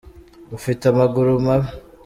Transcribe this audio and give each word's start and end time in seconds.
Ufite 0.57 0.83
amaguru 0.87 1.31
mabi 1.45 1.69